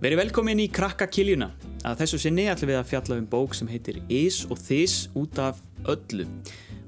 [0.00, 1.50] Verið velkomin í Krakka Kiljuna.
[1.84, 5.38] Að þessu sinni ætlum við að fjalla um bók sem heitir Is og Þis út
[5.42, 5.60] af
[5.92, 6.24] öllu.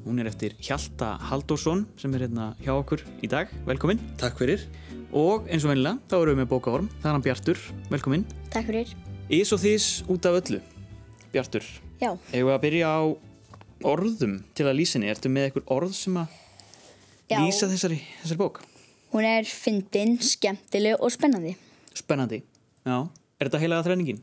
[0.07, 3.53] Hún er eftir Hjalta Halldórsson sem er hérna hjá okkur í dag.
[3.69, 4.01] Velkomin.
[4.21, 4.65] Takk fyrir.
[5.13, 6.89] Og eins og venilega, þá erum við með bókaform.
[7.03, 7.61] Það er hann Bjartur.
[7.93, 8.25] Velkomin.
[8.55, 8.95] Takk fyrir.
[9.33, 10.63] Is og Þis út af öllu.
[11.33, 11.65] Bjartur,
[12.03, 13.01] Já, eigum við að byrja á
[13.89, 15.09] orðum til að lýsinni.
[15.13, 16.35] Ertu með einhver orð sem að
[17.31, 17.39] Já.
[17.41, 18.61] lýsa þessari, þessari bók?
[19.13, 21.55] hún er fyndin, skemmtileg og spennandi.
[21.97, 22.43] Spennandi.
[22.87, 22.97] Já.
[23.43, 24.21] Er þetta heilaga þræningin?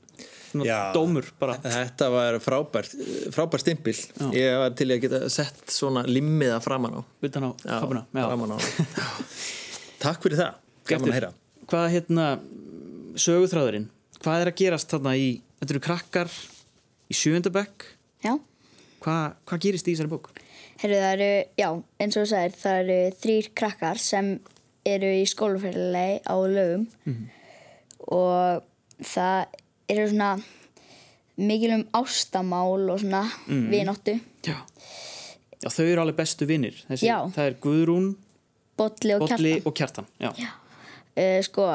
[0.65, 0.77] Já.
[0.95, 1.57] dómur bara.
[1.61, 2.93] Þetta var frábært,
[3.35, 3.93] frábært stimpil.
[4.33, 7.01] Ég var til að geta sett svona limmiða framan á.
[7.27, 8.05] Utan á kapuna.
[8.15, 8.57] framan á.
[10.03, 10.57] Takk fyrir það.
[10.89, 11.31] Gaman að heyra.
[11.69, 12.27] Hvað hérna
[13.19, 13.89] söguþráðurinn?
[14.23, 15.27] Hvað er að gerast þarna í,
[15.61, 16.31] þetta eru krakkar
[17.11, 17.85] í sjöndabökk?
[18.25, 18.33] Já,
[18.99, 20.31] Hvað, hvað gerist í þessari bók?
[20.79, 21.27] herru það eru,
[21.59, 21.67] já,
[22.03, 24.27] eins og þú sagðir, það eru þrýr krakkar sem
[24.87, 26.85] eru í skólafélagi á lögum
[28.09, 28.63] og
[29.05, 29.45] það
[29.89, 30.31] eru svona
[31.39, 33.67] mikil um ástamál og svona mm.
[33.71, 34.57] vináttu, Já.
[35.59, 36.77] Já, þau eru alveg bestu vinnir.
[36.87, 38.13] Það er Guðrún,
[38.79, 39.65] bolli og Bolli kjartan.
[39.67, 40.05] og Kjartan.
[40.23, 40.29] Já.
[40.39, 40.51] Já.
[41.19, 41.65] Uh, sko,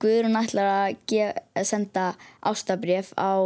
[0.00, 2.06] Guðrún ætlar að, gef, að senda
[2.48, 3.36] ástabrif á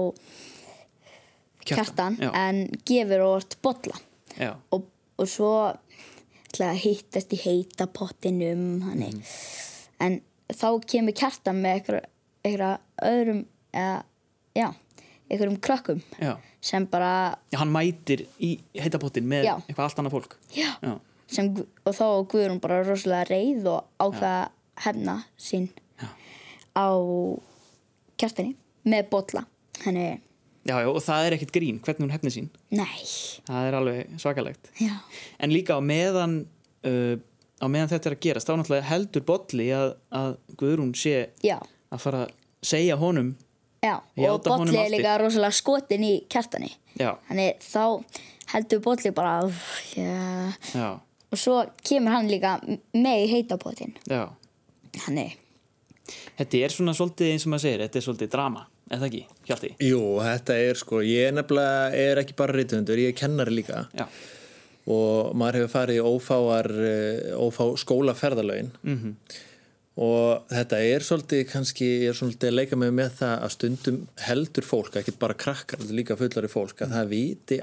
[1.66, 2.30] kjartan, Já.
[2.34, 3.98] en gefur orð bolla.
[4.38, 4.54] Já.
[4.72, 4.86] og,
[5.18, 5.50] og svo
[6.46, 9.22] ætla að hittast í heita pottinum Mhm.
[10.00, 10.20] en
[10.54, 12.04] þá kemur kjartan með eitthvað,
[12.44, 12.78] eitthvað
[13.10, 13.96] öðrum eða,
[14.56, 14.68] já,
[15.30, 16.32] einhverjum krökkum Já.
[16.60, 19.54] sem bara Já, hann mætir í heitapottin með Já.
[19.68, 20.36] eitthvað allt annað fólk.
[21.30, 21.52] sem,
[21.86, 24.50] og þá var Guðrún bara rosalega reið og ákveða
[24.86, 25.68] hefna sín
[26.74, 26.86] á
[28.20, 28.56] kjartinni
[28.88, 29.44] með bolla
[29.84, 30.20] henni,
[30.68, 32.48] Já, já, og það er ekkert grín, hvernig hún hefni sín.
[32.68, 33.00] nei
[33.48, 34.68] Það er alveg svakalegt.
[34.80, 34.92] já,
[35.40, 36.34] En líka á meðan,
[36.84, 37.16] uh,
[37.62, 41.56] á meðan þetta er að gerast, þá náttúrulega heldur Bolli að, að Guðrún sé já,
[41.92, 43.34] að fara að segja honum.
[43.82, 43.94] Já
[44.28, 46.68] og bolli er líka rosalega skotin í kjartinni
[47.00, 47.84] Já, Þannig þá
[48.52, 51.00] heldur bolli bara "Úff, já.
[51.32, 52.58] og svo kemur hann líka
[52.92, 53.94] með í heitapottin.
[54.06, 54.28] já.
[54.92, 55.36] Þannig,
[56.36, 59.22] Þetta er svona svolítið eins og maður segir, þetta er svolítið drama er það ekki,
[59.46, 59.70] Hjalti?
[59.86, 63.84] Jú, þetta er sko, ég er nefnilega er ekki bara reytundur, ég er kennari líka.
[63.94, 64.06] Já,
[64.90, 68.72] og maður hefur farið í ófáar, eh, ófá skólaferðalögin.
[68.84, 69.14] -hmm.
[69.98, 73.98] Og þetta er svolítið kannski, ég er svolítið að leika mig með það að stundum
[74.22, 77.60] heldur fólk, ekki bara krakkar, líka fullari fólk, að það viti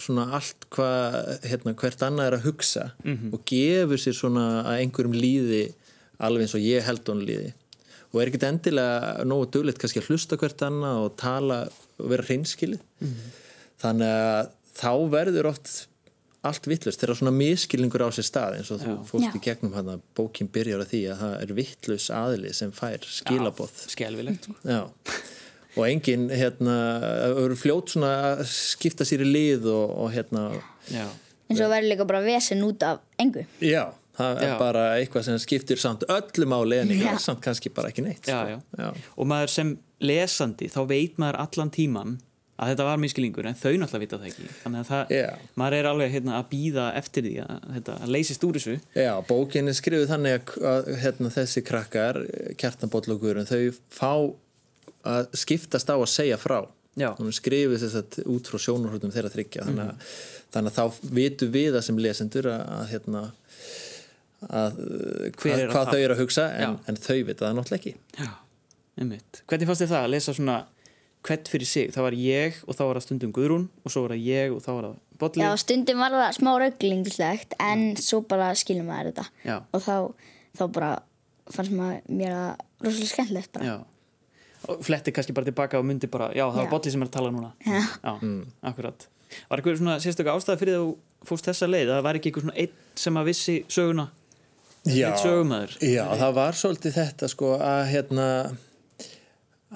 [0.00, 2.86] svona allt hvað, hérna, hvert annað er að hugsa
[3.34, 5.64] og gefur sér svona að einhverjum líði
[6.18, 7.52] alveg eins og ég held hún líði.
[8.14, 11.60] Og er ekkert endilega nógu duglegt kannski að hlusta hvert annað og tala
[11.98, 12.82] og vera hreinskilið.
[13.82, 15.72] Þannig að þá verður oft
[16.44, 19.34] allt vittlust, þegar svona miskilningur á sér stað eins og þú fórst Já.
[19.38, 23.06] í gegnum hann að bókin byrjar á því að það er vittlust aðili sem fær
[23.08, 24.56] skilaboð skelvilegt sko.
[24.68, 24.80] Já,
[25.74, 26.76] og engin hérna,
[27.44, 30.44] eru fljót svona að skipta sér í lið og, og hérna
[30.92, 31.06] Já,
[31.50, 33.42] eins og verður líka bara vesen út af engu.
[33.64, 33.88] já,
[34.18, 34.58] það er Já.
[34.60, 37.18] bara eitthvað sem skiptir samt öllu máli en ekki Já.
[37.24, 38.60] samt kannski bara ekki neitt já, sko.
[38.78, 42.16] já, Og maður sem lesandi, þá veit maður allan tíman
[42.54, 45.28] að þetta var miskilingur en þau náttúrulega vita það ekki þannig að það, Já.
[45.58, 49.70] maður er alveg hérna, að býða eftir því að þetta leysist úr þessu Já, bókin
[49.72, 52.20] er skrifuð þannig að, að hérna, þessi krakkar,
[52.62, 54.12] kjartanbóllogurinn, þau fá
[55.04, 56.62] að skiptast á að segja frá.
[57.34, 59.66] Skrifuð þess að út frá sjónurhundum þeirra þryggja.
[59.68, 60.14] Þannig, að,
[60.54, 63.24] þannig að þá vitum við það sem lesendur að, að, hérna,
[64.48, 64.78] að
[65.40, 67.94] hvað, að þau eru að hugsa en, en þau vita það náttúrulega ekki.
[68.20, 68.30] Já,
[69.00, 70.58] einmitt Hvernig fannst þið það að lesa svona
[71.24, 71.88] hvert fyrir sig?
[71.94, 74.60] Það var ég og þá var það stundum Guðrún og svo var það ég og
[74.64, 79.12] þá var það Bolli Já, stundum var það smá rauglingslegt en svo bara skilum maður
[79.12, 79.26] þetta.
[79.46, 79.56] Já.
[79.70, 79.96] Og þá,
[80.58, 80.92] þá bara
[81.54, 83.68] fannst maður mér að rosalega skemmtilegt bara.
[83.70, 83.76] Já
[84.68, 86.70] og fletti kannski bara tilbaka og myndi bara já það var Já.
[86.70, 88.14] Bolli sem er að tala núna Já.
[88.70, 89.08] akkurat
[89.50, 92.18] Var eitthvað svona sérstöku ástæða fyrir því að þú fóst þessa leið að það var
[92.18, 94.06] ekki eitthvað svona einn sem að vissi söguna
[94.84, 98.28] Einn sögumæður Já, það var svolítið þetta sko að hérna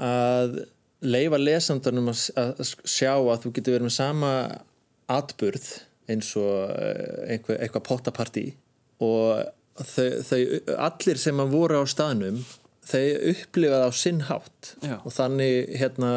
[0.09, 0.59] að
[1.05, 4.33] leifa lesandunum að, að sjá að þú getur verið með sama
[5.09, 5.69] atburð
[6.09, 8.47] eins og eh, einhver, eitthvað pottapartí
[9.05, 9.45] og
[9.79, 10.41] þau, þau,
[10.89, 12.41] allir sem að voru á staðnum
[12.89, 14.97] þau upplifa það á sinn hátt Já.
[14.97, 16.13] og þannig hérna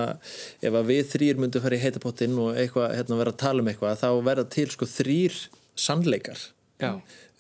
[0.63, 3.71] ef að við þrýr myndum fara í heitapottin og eitthvað, hérna, vera að tala um
[3.71, 5.39] eitthvað þá verða til sko þrýr
[5.75, 6.45] sannleikar
[6.81, 6.95] Já,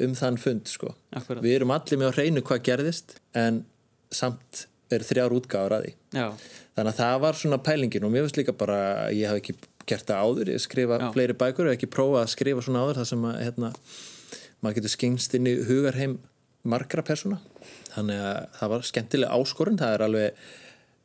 [0.05, 0.91] um þann fund sko.
[1.15, 1.41] Akkúrat.
[1.41, 3.63] við erum allir með á hreinu hvað gerðist en
[4.13, 4.65] samt
[4.97, 6.25] eru þrjár útgáður að því já,
[6.77, 9.55] þannig að það var svona pælingin og mér finnst líka bara að ég haf ekki
[9.89, 11.07] gert það áður ég skrifa Já.
[11.15, 13.71] fleiri bækur og ekki prófa að skrifa svona áður þar sem að hérna,
[14.61, 16.17] maður getur skengst inn í hugarheim
[16.61, 17.39] margra persóna
[17.95, 20.43] þannig að það var skemmtileg áskorun það er alveg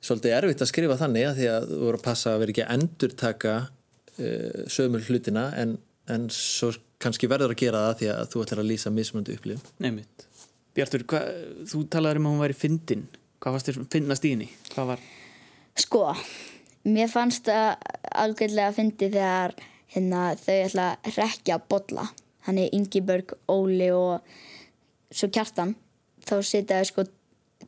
[0.06, 2.64] svolítið erfitt að skrifa þannig að því að þú voru að passa að vera ekki
[2.66, 5.76] að endurtaka uh, sömur hlutina en,
[6.12, 9.72] en svo kannski verður að gera það því að þú ætlar að lýsa mismunandi upplifum.
[10.76, 11.22] Bjartur, hva,
[11.68, 13.06] þú talaður um að hún væri fyndin.
[13.40, 14.50] Hvað fannst þér finnast í henni?
[14.72, 15.06] Hvað var...
[15.76, 16.02] Sko,
[16.88, 17.74] mér fannst það
[18.16, 19.56] algjörlega að fyndi þegar
[19.92, 22.06] hérna, þau ætla að rekja bolla.
[22.46, 24.36] Þannig Ingeborg, Óli og
[25.10, 25.74] svo kjartan.
[26.26, 27.04] Þá setjaði sko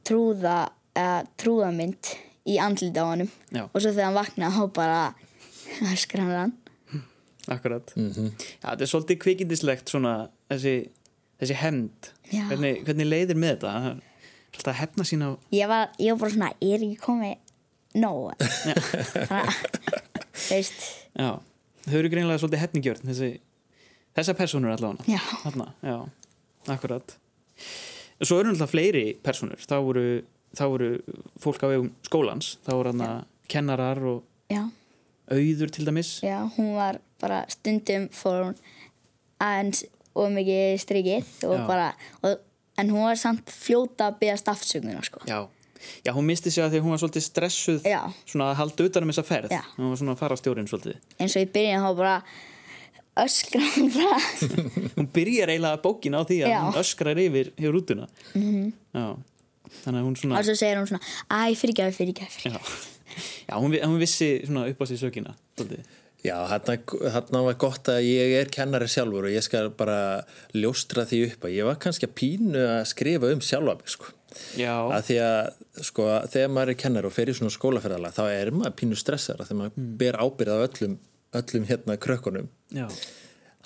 [0.06, 0.60] trúða,
[0.96, 2.12] eða trúðamynd
[2.48, 3.12] í andlita á.
[3.52, 3.64] Já.
[3.66, 5.02] Og svo þegar hann vaknaði, þá bara
[5.92, 6.54] öskra hann hann.
[7.48, 7.92] Akkurat.
[7.96, 10.14] Já, þetta er svolítið kvikindislegt svona
[10.50, 10.74] þessi,
[11.40, 12.10] þessi hemd.
[12.28, 12.44] Já.
[12.50, 13.74] Hvernig, hvernig leiðir með þetta?
[14.54, 15.30] Alltaf að hefna sín á...
[15.54, 17.36] Ég var, ég var bara svona, er ekki komið
[17.98, 18.32] nóg?
[19.28, 19.52] Að,
[20.48, 20.82] veist,
[21.18, 21.30] Já,
[21.88, 23.30] þau eru greinlega svolítið hefningjörn, þessi,
[24.18, 25.06] þessa personur allavega.
[25.10, 25.20] Já.
[25.42, 25.96] Þarna, já,
[26.74, 27.14] akkurat.
[28.18, 29.60] Svo eru náttúrulega fleiri personur.
[29.62, 30.06] Þá voru,
[30.58, 30.90] þá voru
[31.42, 32.56] fólk á vegum skólans.
[32.66, 34.64] Þá voru hann kennarar og já.
[35.30, 36.16] auður til dæmis.
[36.26, 38.58] Já, hún var bara stundum fór hún
[39.42, 39.84] aðeins
[40.18, 41.92] og mikið strikið og bara,
[42.26, 42.38] og,
[42.78, 45.22] en hún var samt fljóta að beðast afsögnuna sko.
[45.28, 45.46] Já.
[46.04, 48.00] Já, hún misti sig að því að hún var svolítið stressuð Já.
[48.26, 49.52] svona að halda utan um þessa ferð.
[49.54, 49.62] Já.
[49.76, 50.96] Hún var svona að fara á stjórinn svolítið.
[51.22, 52.14] eins og í byrjun þá bara
[53.19, 54.19] öskra hún bara
[54.98, 56.58] Hún byrjar eiginlega bókin á því að Já.
[56.66, 58.08] hún öskrar yfir hjá rútuna.
[58.34, 58.72] -hmm.
[58.94, 59.06] Já.
[59.84, 60.38] Þannig að hún svona...
[60.38, 62.12] og svo segir hún svona, æ, fyrirgæfi
[62.44, 62.58] Já,
[63.48, 65.84] Já hún, vi- hún vissi svona upp á sig sökina svolítið.
[66.26, 70.24] Já, þarna var gott að ég er kennari sjálfur og ég skal bara
[70.56, 74.10] ljóstra því upp að ég var kannski að pínu að skrifa um sjálfa mig sko.
[74.58, 78.24] Já, að því að sko, þegar maður er kennari og fer í svona skólaferðalag þá
[78.32, 80.98] er maður pínu stressar þegar maður ber ábyrð á öllum,
[81.38, 82.50] öllum hérna krökkunum.
[82.74, 82.86] Já,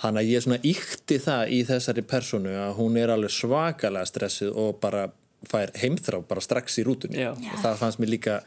[0.02, 4.56] Þannig að ég svona ykti það í þessari personu að hún er alveg svakalega stressuð
[4.58, 5.04] og bara
[5.46, 7.20] fær heimþrá bara strax í rútunni.
[7.22, 7.32] Já.
[7.34, 8.38] og það fannst mér líka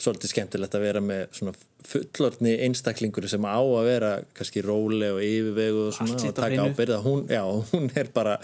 [0.00, 1.54] svolítið skemmtilegt að vera með svona
[1.84, 7.00] fullorðni einstaklingur sem á að vera kannski róleg og yfirvegu og svona og taka ábyrða
[7.04, 7.42] hún, já,
[7.72, 8.38] hún er bara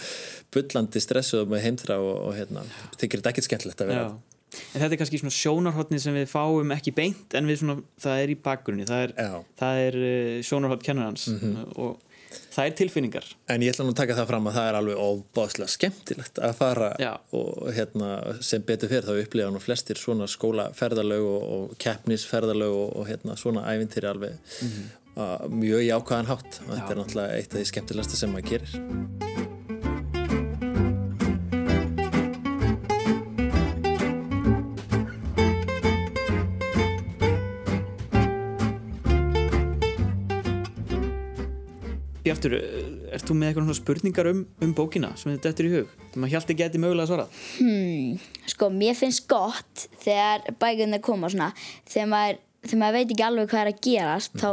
[0.53, 2.67] bullandi stressuð með heimþrá og, og hérna,
[3.01, 4.11] þykir þetta ekkert skemmtilegt að vera?
[4.11, 4.27] Já.
[4.51, 8.23] En þetta er kannski svona sjónarhóttni sem við fáum ekki beint en við svona, það
[8.25, 9.13] er í bakgrunni, það er,
[9.61, 11.29] það er uh, sjónarhótt kennarans.
[11.79, 13.29] Og það er tilfinningar.
[13.51, 16.55] En ég ætla nú að taka það fram að það er alveg óbáslega skemmtilegt að
[16.61, 17.13] fara Já.
[17.37, 18.13] og hérna,
[18.47, 23.39] sem betur fyrir þá upplifa nú flestir svona skólaferðalög og, og keppnisferðalög og, og hérna,
[23.41, 24.59] svona ævintýri alveg
[25.17, 29.40] uh, mjög jákvæðan hátt þetta er náttúrulega eitt af því skemmtilegasta sem maður gerir.
[42.25, 45.95] Bjartur, uh, ert þú með eitthvað spurningar um, um bókina sem þetta eftir í hug?
[46.13, 47.27] Sem að hjálti geti mögulega að svara?
[48.53, 51.51] sko, mér finnst gott þegar bækurnar koma svona
[51.89, 54.49] þegar maður, þegar maður veit ekki alveg hvað er að gerast þá,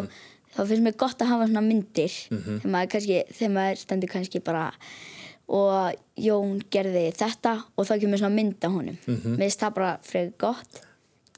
[0.55, 4.43] þá finnst mér gott að hafa svona myndir þegar maður kannski, þegar maður stendur kannski
[4.47, 4.65] bara
[5.47, 9.91] og Jón gerði þetta og þá kemur svona mynd á honum mér finnst það bara
[10.07, 10.81] frekar gott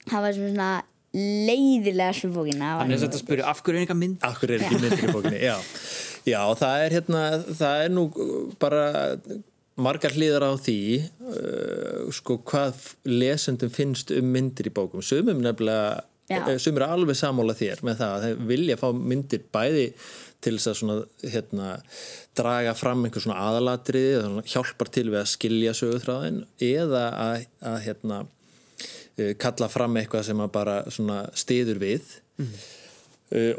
[0.10, 0.70] það var svona
[1.14, 4.18] leiðilega sem bókina Þannig var- að þetta spyrja af hverju er eitthvað mynd?
[4.30, 5.56] Akkur er ekki myndir í bókinni, já.
[6.28, 7.24] Já, það er hérna,
[7.60, 8.04] það er nú
[8.60, 8.84] bara
[9.80, 15.04] margar hliðar á því uh, sko hvað lesendum finnst um myndir í bókum.
[15.06, 19.46] Sumum nefnilega, eh, sumir er alveg sammála þér með það að þeir vilja fá myndir
[19.54, 19.86] bæði
[20.40, 20.98] til þess að svona,
[21.36, 21.70] hérna,
[22.40, 27.80] draga fram einhver svona aðalatriði og hjálpar til við að skilja sögutráðin eða að, að
[27.88, 32.20] hérna, uh, kalla fram eitthvað sem að bara svona stiður við.
[32.40, 32.60] Uh,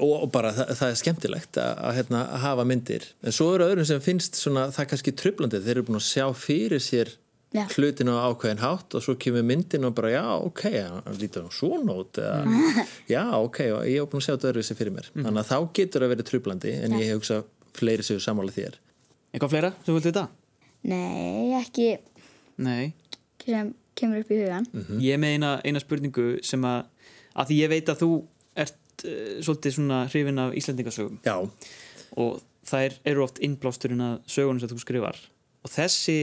[0.03, 3.09] og, og bara það, það er skemmtilegt að, að, hérna, að hafa myndir.
[3.23, 6.07] En svo eru öðrum sem finnst svona, það er kannski trublandi þeir eru búin að
[6.09, 7.13] sjá fyrir sér
[7.51, 7.65] Já.
[7.75, 11.51] hlutinu á ákveðin hátt og svo kemur myndin og bara já ok, hann lítur á
[11.51, 12.45] svona út eða
[13.15, 15.09] já ok, og ég hef búin að sjá þetta öðru fyrir mér.
[15.17, 17.41] Þannig að þá getur það verið trublandi en ég hugsa
[17.79, 18.79] fleiri séu sammála þér.
[19.35, 20.29] Eitthvað fleira sem þú vilt vita?
[20.81, 21.91] nei, ekki.
[22.61, 22.93] Nei.
[23.45, 24.67] sem kemur upp í hugan
[25.01, 26.87] Ég er með eina, eina spurningu sem að
[27.41, 28.11] að því ég veit að þú
[29.01, 31.37] ert uh, svolítið svona hrifin af Íslandingasögum já,
[32.21, 32.39] og
[32.71, 35.19] þær eru oft innblásturinn að sögunum sem þú skrifar.
[35.65, 36.19] Og þessi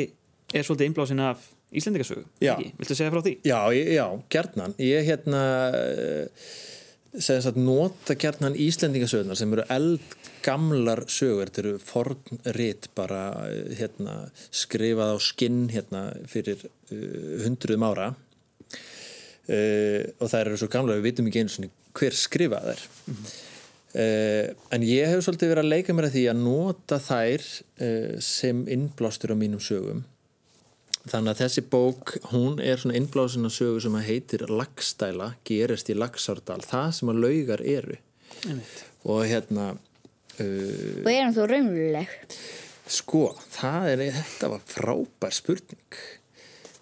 [0.54, 1.44] er svolítið innblásin af
[1.76, 2.72] Íslandingasögu ekki?
[2.80, 3.38] Viltu segja frá því?
[3.44, 5.44] já, já, gerðnan ég hérna
[7.18, 13.74] segja þess að nota gerðnan Íslendingasögurnar sem eru eldgamlar sögur, þetta eru fornrit bara uh,
[13.78, 14.18] hérna,
[14.52, 18.12] skrifað á skinn hérna, fyrir uh, hundruðum ára
[19.48, 22.88] uh, og það eru svo gamlar við vitum ekki einu svona hver skrifað þær
[23.98, 27.46] Uh, en ég hef svolítið verið að leika mér að því að nota þær
[27.82, 30.04] uh, sem innblástur á mínum sögum
[31.08, 35.90] þannig að þessi bók, hún er svona innblásin að sögu sem að heitir Lagstæla, gerist
[35.90, 37.98] í Lagsárdal, það sem að laugar eru.
[38.44, 38.84] Einmitt.
[39.08, 39.70] Og hérna,
[40.36, 42.16] uh, Og er hann þú raunveruleg?
[43.00, 43.24] sko,
[43.56, 46.02] það er, þetta var frábær spurning.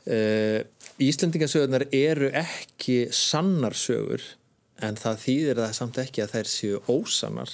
[0.05, 0.65] Uh,
[1.03, 4.23] Íslendingasögurnar eru ekki sannar sögur,
[4.79, 7.51] en það þýðir það samt ekki að þær séu ósannar.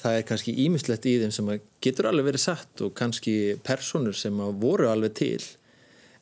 [0.00, 1.50] Það er kannski ímislegt í þeim sem
[1.84, 5.42] getur alveg verið satt og kannski personur sem voru alveg til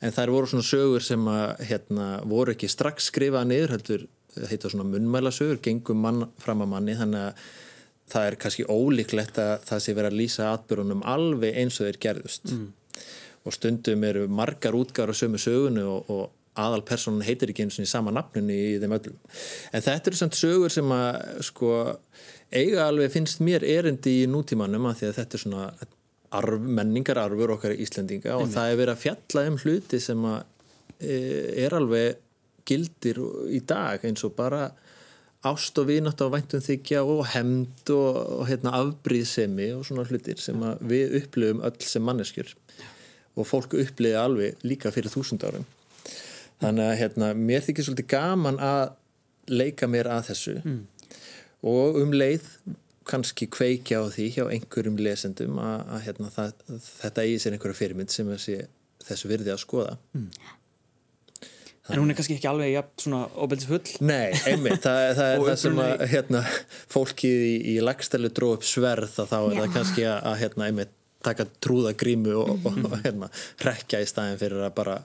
[0.03, 4.05] en þær voru svona sögur sem að hérna, voru ekki strax skrifað niður heldur,
[4.51, 7.47] heita svona munnmæla sögur gengum mann fram að manni þannig að
[8.09, 12.01] það er kannski ólíklegt að það sé verið að lýsa atbyrjunum alveg eins og þeir
[12.07, 12.69] gerðust mm.
[13.47, 16.25] Og stundum eru margar útgáður á sömu sögunu og, og
[16.59, 19.19] aðal personun heitir ekki eins og í sama nafnunni í þeim öllum.
[19.73, 21.71] En þetta eru samt sögur sem að sko
[22.51, 25.67] eiga alveg finnst mér erindi í nútímanum að því að þetta er svona
[26.39, 30.39] arf, menningararfur okkar Íslendinga og það er verið að fjalla um hluti sem að
[30.99, 31.17] e,
[31.65, 32.23] er alveg
[32.69, 33.21] gildir
[33.55, 34.67] í dag eins og bara
[35.49, 40.41] ást og vinátt á væntum þykja og hemd og, og hérna, afbríðsemi og svona hlutir
[40.43, 42.51] sem við upplifum öll sem manneskjur
[43.39, 45.67] og fólk upplifi alveg líka fyrir þúsund árum
[46.63, 48.85] þannig að hérna, mér þykir svolítið gaman að
[49.49, 50.83] leika mér að þessu mm.
[51.71, 52.51] og um leið
[53.09, 56.55] kannski kveikja á því hjá einhverjum lesendum að, að hérna, það,
[57.01, 58.59] þetta eigi sér einhverja fyrirmynd sem þessi,
[59.09, 60.31] þessu virði að skoða mm.
[61.89, 63.81] En hún er kannski ekki alveg ja, svona óbeltisfull?
[64.05, 66.43] Nei, einmitt, það, það er það sem að hérna,
[66.93, 69.61] fólkið í, í lagstælu dró upp sverð að þá er Já.
[69.61, 70.93] það kannski að, að hérna, einmitt,
[71.25, 72.85] taka trúða grímu og, mm -hmm.
[72.85, 73.31] og hérna,
[73.65, 75.03] rekja í staðin fyrir að bara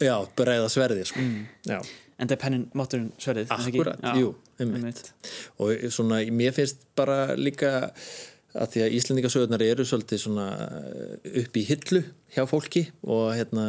[0.00, 1.20] Já, breyða sverði sko.
[1.20, 1.46] mm.
[2.18, 5.12] En það er pennin máturinn sverðið Akkurat, jú, einmitt
[5.58, 7.90] og svona, mér finnst bara líka
[8.56, 10.46] að því að Íslendingasögurnar eru svolítið svona
[11.42, 12.02] upp í hillu
[12.32, 13.66] hjá fólki og hérna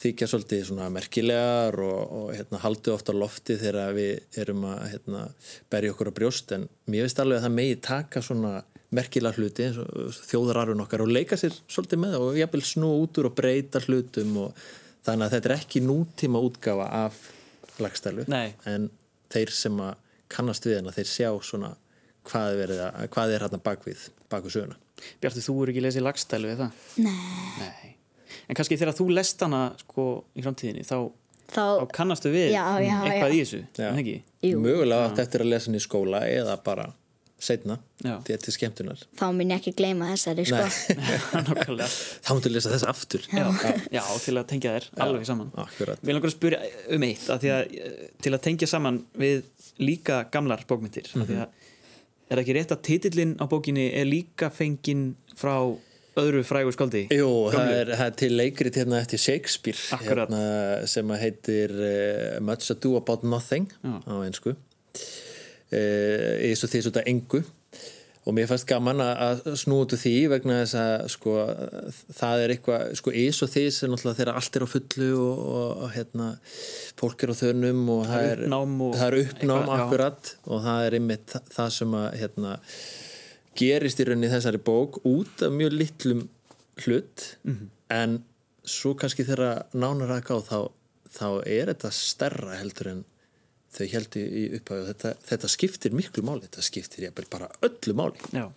[0.00, 5.24] þykja svolítið svona merkilegar og, og hérna, haldi ofta lofti þegar við erum að hérna,
[5.72, 8.54] berja okkur á brjóst en mér finnst alveg að það megi taka svona
[8.96, 12.90] merkilega hluti eins og þjóðararfun okkar og leika sér svolítið með það og jæfnvel snú
[13.04, 14.64] út úr og breyta hlutum og
[15.06, 17.20] þannig að þetta er ekki nútíma útgafa af
[17.80, 18.56] lagstælu Nei.
[18.68, 18.90] en
[19.32, 19.94] þeir sem að
[20.30, 21.70] kannast við hana þeir sjá svona
[22.28, 22.82] hvað, verið,
[23.14, 24.78] hvað er hérna bakvið baku söguna
[25.22, 26.84] Bjartur, þú eru ekki lesið lagstælu við það?
[27.06, 27.16] Nei.
[27.62, 27.96] Nei
[28.50, 30.06] En kannski þegar þú lest hana sko
[30.38, 30.96] í framtíðinni þá,
[31.50, 33.36] þá, þá kannastu við já, já, eitthvað já.
[33.36, 34.16] í þessu, en ekki?
[34.58, 36.86] Mögulega að þetta er að lesa henni í skóla eða bara
[37.40, 39.02] setna því að til skemmtunar.
[39.18, 40.64] Þá minn ég ekki gleyma þessari sko.
[42.24, 43.26] þá múttu að lesa þess aftur.
[43.32, 43.46] Já,
[43.92, 45.52] já til að tengja þér alveg saman.
[45.64, 46.02] Akkurat.
[46.04, 46.62] við langar að spyrja
[46.96, 47.76] um eitt að að,
[48.22, 49.44] til að tengja saman við
[49.80, 51.42] líka gamlar bókmyndir mm -hmm.
[51.42, 51.48] að,
[52.28, 55.56] er það ekki rétt að titillin á bókinni er líka fengin frá
[56.20, 57.06] öðru frægur skáldi?
[57.14, 60.42] Jú, það er, það er til leikrit hérna eftir Shakespeare hérna,
[60.90, 63.94] sem heitir uh, Much Ado About Nothing já.
[64.04, 64.56] á einsku
[65.70, 67.44] eins og því svona engu
[68.28, 71.34] og mér fannst gaman að snútu því vegna þess að sko,
[72.18, 75.38] það er eitthvað, sko ís og þís er náttúrulega þegar allt er á fullu og,
[75.40, 76.26] og, og hérna,
[77.00, 80.40] fólk er á þönum og það er uppnám, og það er uppnám eitthvað, akkurat já.
[80.44, 82.56] og það er einmitt það sem að hérna,
[83.60, 86.26] gerist í rauninni þessari bók út af mjög litlum
[86.84, 87.72] hlut mm -hmm.
[87.96, 88.18] en
[88.64, 90.60] svo kannski þegar nánar að gá þá,
[91.08, 93.04] þá er þetta stærra heldur en
[93.74, 98.18] þau heldur í upphæðu þetta, þetta skiptir miklu máli, þetta skiptir ég bara öllu máli
[98.34, 98.48] Já.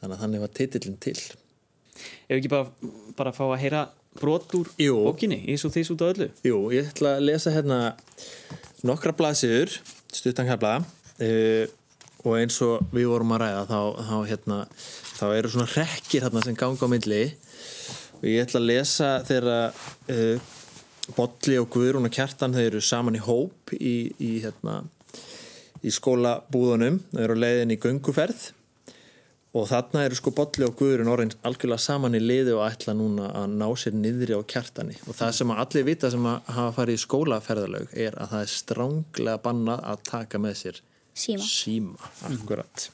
[0.00, 1.18] þannig að þannig var titillin til
[2.28, 3.86] Ef ekki bara, bara fá að heyra
[4.18, 5.00] brot úr Jú.
[5.08, 7.80] bókinni, eins og þess út á öllu Jú, ég ætla að lesa hérna
[8.86, 9.80] nokkra blaðsýður
[10.14, 10.86] stuttankarla uh,
[11.24, 11.66] eh,
[12.26, 14.60] og eins og við vorum að ræða þá, þá, hérna,
[15.18, 17.24] þá eru svona rekkir hérna sem ganga á myndli
[18.18, 20.54] og ég ætla að lesa þeirra uh,
[21.16, 24.82] Bolli og Guðrún og Kjartan þeir eru saman í hóp í, í, hérna,
[25.80, 27.00] í skólabúðunum.
[27.14, 28.50] Þeir eru leiðin í gunguferð
[29.56, 33.30] og þarna eru sko Bolli og Guðrún orðin algjörlega saman í liði og ætla núna
[33.40, 34.98] að ná sér niðri á Kjartani.
[35.08, 38.54] Og það sem allir vita sem að hafa farið í skólaferðalög er að það er
[38.54, 40.82] stránglega bannað að taka með sér
[41.18, 42.12] síma, síma.
[42.28, 42.90] Akkurat.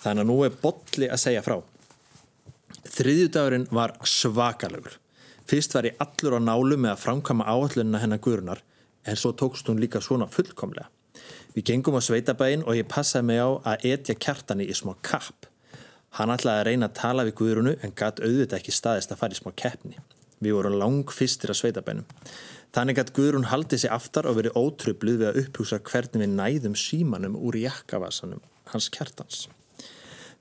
[0.00, 1.60] Þannig að nú er Bolli að segja frá.
[2.90, 4.99] Þriðjudagurinn var svakalögur
[5.50, 8.60] Fyrst var ég allur á nálu með að framkama áallunina hennar guðrunar
[9.02, 10.86] en svo tókst hún líka svona fullkomlega.
[11.56, 15.48] Við gengum á sveitabæin og ég passaði mig á að etja kjartani í smá kapp.
[16.14, 19.34] Hann ætlaði að reyna að tala við guðrunu en gatt auðvitað ekki staðist að fara
[19.34, 19.98] í smá keppni.
[20.38, 22.06] Við vorum lang fyrstir á sveitabænum.
[22.70, 26.78] Þannig að guðrun haldið sér aftar og verið ótrubluð við að upphjúsa hvernig við næðum
[26.78, 29.48] símanum úr jakkavasanum hans kjartans.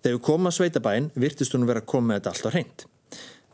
[0.06, 2.89] Þegar við komum á sveitabæin virtist hún vera að koma með þetta allt á hreint.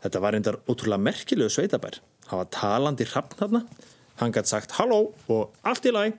[0.04, 2.00] Þetta var reyndar ótrúlega merkilegu sveitabær.
[2.26, 3.62] Það var talandi hrafnarna.
[4.20, 6.16] Hann gætt sagt halló og allt í læg.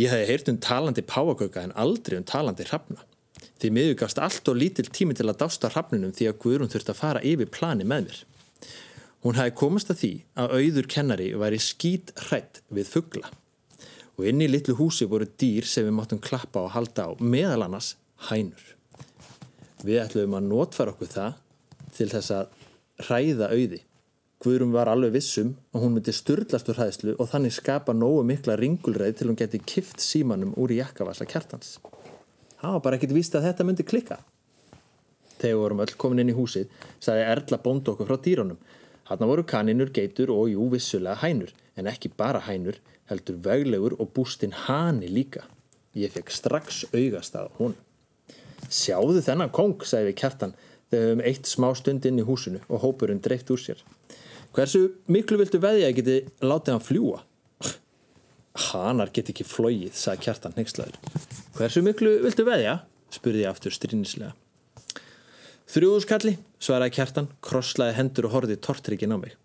[0.00, 3.02] Ég hef heyrt um talandi páagauka en aldrei um talandi hrafna.
[3.60, 6.94] Því miður gafst allt og lítill tími til að dásta hrafnunum því að Guðrún þurfti
[6.94, 8.22] að fara yfir plani með mér.
[9.20, 13.28] Hún hefði komast að því að auður kennari væri skít hrætt við fuggla.
[14.16, 17.66] Og inn í litlu húsi voru dýr sem við máttum klappa og halda á, meðal
[17.66, 17.94] annars
[18.30, 18.64] hænur.
[19.84, 21.36] Við ætlum að notfara okkur það
[21.96, 22.58] til þess að
[23.06, 23.80] hræða auði.
[24.40, 28.56] Guðrum var alveg vissum og hún myndi styrlast úr hræðslu og þannig skapa nógu mikla
[28.56, 31.74] ringulreið til hún geti kift símanum úr í jakkavasa kjartans.
[32.60, 34.16] Það var bara ekkit víst að þetta myndi klikka.
[35.40, 38.58] Þegar við vorum öll komin inn í húsið, sagði Erla bónd okkur frá dýrónum.
[39.08, 42.76] Hanna voru kaninur, geitur og jú vissulega hænur, en ekki bara hænur,
[43.08, 45.46] heldur veglegur og bústinn hani líka.
[45.96, 47.74] Ég fekk strax augast að hún.
[48.70, 50.54] Sjáðu þennan kong, sagði við kjartan,
[50.98, 53.82] höfum eitt smá stund inn í húsinu og hópurinn dreift úr sér.
[54.56, 57.20] Hversu miklu viltu veðja að geti látið hann fljúa?
[58.70, 60.98] Hanar get ekki flóið, sagði kjartan nexlaður.
[61.54, 62.80] Hversu miklu viltu veðja?
[63.14, 64.34] spurði ég aftur strínislega.
[65.70, 69.36] Þrjúðuskalli, svaraði kjartan, krosslaði hendur og horfið tortrikinn á mig.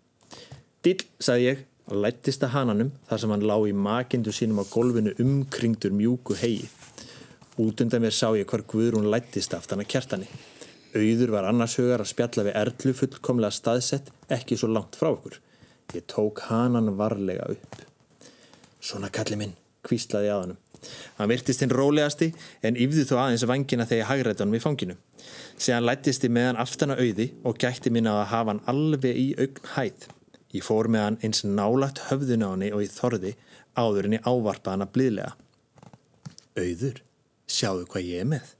[0.82, 4.64] Dill, sagði ég, og lættist að hananum þar sem hann lá í makindu sínum á
[4.66, 6.66] golfinu umkringdur mjúku hegi.
[7.62, 10.26] Út undan mér sá ég hvar Guðrún lættist aftan að kjartani.
[10.96, 15.40] Auður var annars hugar að spjalla við erlu fullkomlega staðsett, ekki svo langt frá okkur.
[15.92, 17.82] Ég tók hanan varlega upp.
[18.80, 19.52] Svona kalli minn,
[19.86, 20.62] kvíslaði að hannum.
[21.16, 22.30] Hann virtist hinn rólegasti
[22.66, 24.96] en yfði þó aðeins vangina þegar ég hagrætti honum í fanginu.
[25.58, 29.26] Sér lættist ég með hann aftana auði og gætti mín að hafa hann alveg í
[29.40, 30.06] augn hæð.
[30.56, 33.34] Ég fór með hann eins nálagt höfðun á hann og ég þorði
[33.76, 35.32] áður en ég ávarpa hann að blíðlega.
[36.56, 37.02] Auður,
[37.50, 38.54] sjáu hvað ég er með.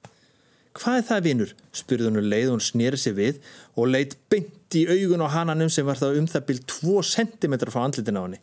[0.77, 1.53] Hvað er það vinnur?
[1.73, 3.39] spurði hún og leið hún snýri sig við
[3.77, 7.55] og leitt beint í augun á hananum sem var þá um það byrj 2 cm
[7.65, 8.37] frá andlitin á hann.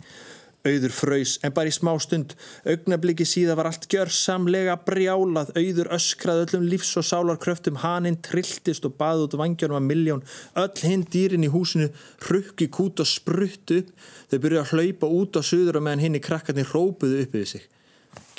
[0.63, 2.37] Auður fröys en bara í smá stund.
[2.63, 5.51] Augnabliki síða var allt gjörsamlega brjálað.
[5.59, 7.81] Auður öskrað öllum lífs og sálarkröftum.
[7.81, 10.23] Haninn trilltist og baði út vangjónum að miljón.
[10.55, 11.89] Öll hinn dýrin í húsinu
[12.29, 13.91] rukki kút og spruttu upp.
[14.31, 17.49] Þau byrjuði að hlaupa út á söður og meðan hinn í krakkarnir rópuðu upp við
[17.57, 17.67] sig.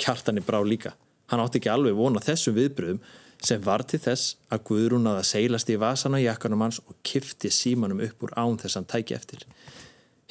[0.01, 0.95] Kjartani brá líka.
[1.29, 3.05] Hann átti ekki alveg vona þessum viðbröðum
[3.43, 7.51] sem var til þess að Guðrún að seilast í vasan á jakkanum hans og kifti
[7.53, 9.45] símanum upp úr án þess að hann tæki eftir.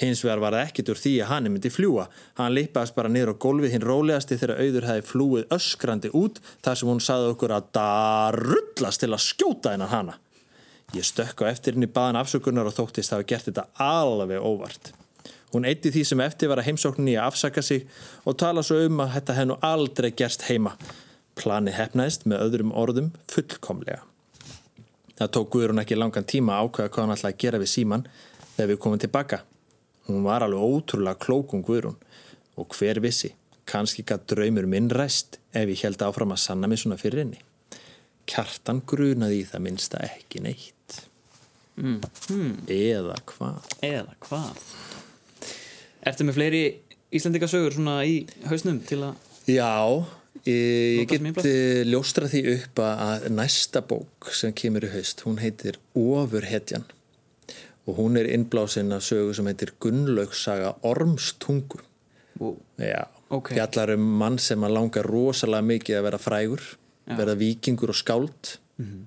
[0.00, 2.08] Hins vegar var það ekkit úr því að hann myndi fljúa.
[2.40, 6.80] Hann lippaðast bara niður á gólfið hinn rólegasti þegar auður hefði flúið öskrandi út þar
[6.80, 10.18] sem hún saði okkur að það rullast til að skjóta hennar hana.
[10.94, 14.90] Ég stökk á eftir henni baðan afsökunar og þóttist hafa gert þetta alveg óvart.
[15.54, 17.86] Hún eitti því sem eftir var að heimsókninni að afsaka sig
[18.26, 20.74] og tala svo um að þetta hennu aldrei gerst heima.
[21.38, 24.02] Plani hefnaðist með öðrum orðum fullkomlega.
[25.14, 28.06] Það tók Guðrún ekki langan tíma að ákveða hvað hann ætlaði að gera við síman
[28.56, 29.40] þegar við komum tilbaka.
[30.08, 31.98] Hún var alveg ótrúlega klókung Guðrún
[32.58, 33.32] og hver vissi,
[33.66, 37.40] kannski gætt draumur minn ræst ef ég held áfram að sanna mig svona fyrir henni.
[38.30, 40.98] Kjartan grunaði í það minnsta ekki neitt.
[41.76, 42.00] Mm.
[42.30, 42.52] Mm.
[42.70, 43.70] Eða hvað?
[43.82, 44.60] Eða hvað?
[46.04, 46.64] Ertu með fleiri
[47.14, 49.18] Íslandikasögur svona í hausnum til að...
[49.50, 50.02] Já,
[50.46, 55.78] ég, get eh, ljóstra því upp að næsta bók sem kemur í haust, hún heitir
[55.96, 56.84] Ofurhetjan
[57.86, 61.80] og hún er innblásin af sögu sem heitir Gunnlaugsaga Ormstungu.
[62.40, 62.56] Wow.
[62.80, 63.52] Já, Ok.
[63.54, 66.62] fjallar um mann sem að langar rosalega mikið að vera frægur,
[67.06, 69.06] vera vikingur og skáld Mhm.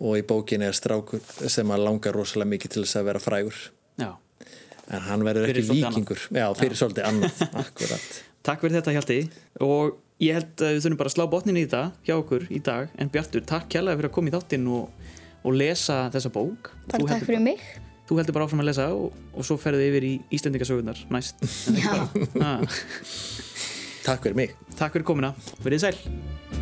[0.00, 3.56] og í bókinni er strákur sem að langar rosalega mikið til þess að vera frægur
[3.98, 4.14] Já.
[4.90, 9.30] en hann verður ekki vikingur Já, fyrir svolítið annað, akkurat Takk fyrir þetta Hjalti
[9.60, 12.60] og ég held að við þurfum bara að slá botnin í þetta hjá okkur í
[12.64, 15.10] dag en Bjartur, takk kjærlega fyrir að koma í þáttinn og,
[15.44, 17.62] og lesa þessa bók Bara takk heldur fyrir mig.
[18.08, 21.44] Þú heldur bara áfram að lesa og, og svo ferðu yfir í Íslendingasögurnar næst
[21.76, 21.92] Já.
[22.42, 22.80] ah.
[24.08, 26.57] Takk fyrir mig Takk fyrir komina, verið sæl